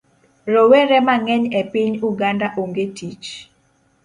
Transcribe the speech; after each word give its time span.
Rowere 0.53 0.97
mang'eny 1.07 1.45
e 1.59 1.61
piny 1.71 1.93
Uganda 2.09 2.47
onge 2.61 2.85
tich 2.97 3.29